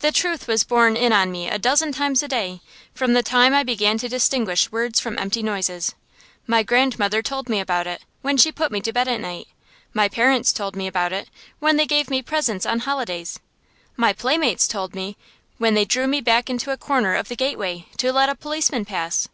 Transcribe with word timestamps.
The 0.00 0.12
truth 0.12 0.46
was 0.46 0.62
borne 0.62 0.94
in 0.94 1.10
on 1.14 1.32
me 1.32 1.48
a 1.48 1.58
dozen 1.58 1.90
times 1.90 2.22
a 2.22 2.28
day, 2.28 2.60
from 2.94 3.14
the 3.14 3.22
time 3.22 3.54
I 3.54 3.62
began 3.62 3.96
to 3.96 4.10
distinguish 4.10 4.70
words 4.70 5.00
from 5.00 5.18
empty 5.18 5.42
noises. 5.42 5.94
My 6.46 6.62
grandmother 6.62 7.22
told 7.22 7.48
me 7.48 7.60
about 7.60 7.86
it, 7.86 8.04
when 8.20 8.36
she 8.36 8.52
put 8.52 8.70
me 8.70 8.82
to 8.82 8.92
bed 8.92 9.08
at 9.08 9.20
night. 9.22 9.48
My 9.94 10.06
parents 10.06 10.52
told 10.52 10.76
me 10.76 10.86
about 10.86 11.14
it, 11.14 11.30
when 11.60 11.78
they 11.78 11.86
gave 11.86 12.10
me 12.10 12.20
presents 12.20 12.66
on 12.66 12.80
holidays. 12.80 13.40
My 13.96 14.12
playmates 14.12 14.68
told 14.68 14.94
me, 14.94 15.16
when 15.56 15.72
they 15.72 15.86
drew 15.86 16.06
me 16.06 16.20
back 16.20 16.50
into 16.50 16.70
a 16.70 16.76
corner 16.76 17.14
of 17.14 17.28
the 17.28 17.34
gateway, 17.34 17.86
to 17.96 18.12
let 18.12 18.28
a 18.28 18.34
policeman 18.34 18.84
pass. 18.84 19.28